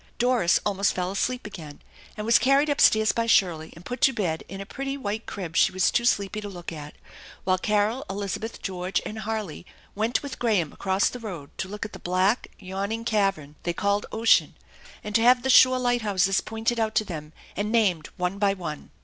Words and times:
Doris 0.17 0.59
almost 0.65 0.95
fell 0.95 1.11
asleep 1.11 1.45
again, 1.45 1.79
and 2.17 2.25
was 2.25 2.39
carried 2.39 2.71
up 2.71 2.81
stairs 2.81 3.11
by 3.11 3.27
Shirley 3.27 3.71
and 3.75 3.85
put 3.85 4.01
to 4.01 4.13
bed 4.13 4.43
in 4.49 4.59
a 4.59 4.65
pretty 4.65 4.97
white 4.97 5.27
crib 5.27 5.55
she 5.55 5.71
was 5.71 5.91
too 5.91 6.05
sleepy 6.05 6.41
to 6.41 6.49
look 6.49 6.71
at, 6.71 6.95
while 7.43 7.59
Carol, 7.59 8.03
Elizabeth, 8.09 8.63
George, 8.63 8.99
and 9.05 9.19
Harley 9.19 9.63
went 9.93 10.23
with 10.23 10.39
Graham 10.39 10.73
across 10.73 11.07
the 11.07 11.19
road 11.19 11.55
to 11.59 11.67
look 11.69 11.85
at 11.85 11.93
the 11.93 11.99
black, 11.99 12.47
yawning 12.57 13.05
cavern 13.05 13.53
they 13.61 13.73
called 13.73 14.07
ocean, 14.11 14.55
and 15.03 15.13
to 15.13 15.21
have 15.21 15.43
the 15.43 15.51
shore 15.51 15.77
light 15.77 16.01
houses 16.01 16.41
pointed 16.41 16.79
out 16.79 16.95
to 16.95 17.05
them 17.05 17.31
and 17.55 17.71
named 17.71 18.09
one 18.17 18.39
by 18.39 18.55
one. 18.55 18.89